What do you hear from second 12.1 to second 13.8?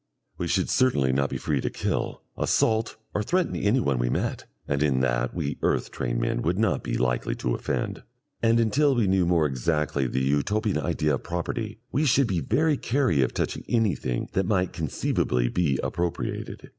be very chary of touching